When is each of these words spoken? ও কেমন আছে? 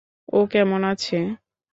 ও 0.33 0.39
কেমন 0.51 0.81
আছে? 0.91 1.17